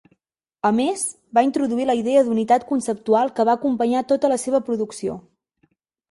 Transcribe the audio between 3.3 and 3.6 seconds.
que va